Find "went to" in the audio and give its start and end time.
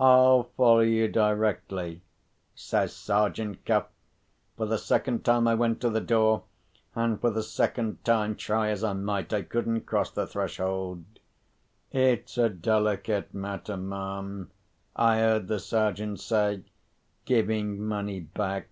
5.54-5.88